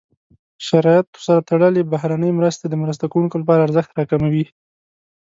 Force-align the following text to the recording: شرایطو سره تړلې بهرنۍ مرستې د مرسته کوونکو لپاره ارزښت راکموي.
شرایطو 0.67 1.19
سره 1.25 1.45
تړلې 1.49 1.83
بهرنۍ 1.93 2.31
مرستې 2.39 2.65
د 2.69 2.73
مرسته 2.83 3.05
کوونکو 3.11 3.35
لپاره 3.41 3.63
ارزښت 3.67 3.89
راکموي. 3.97 4.45